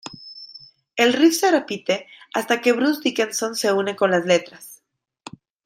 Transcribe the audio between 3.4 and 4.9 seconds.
se une con las letras.